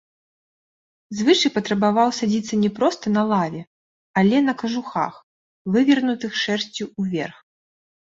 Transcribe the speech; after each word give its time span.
Звычай 1.19 1.51
патрабаваў 1.57 2.09
садзіцца 2.21 2.55
не 2.63 2.71
проста 2.81 3.05
на 3.17 3.23
лаве, 3.33 3.61
але 4.25 4.37
на 4.49 4.53
кажухах, 4.65 5.23
вывернутых 5.73 6.31
шэрсцю 6.45 6.93
ўверх. 7.01 7.37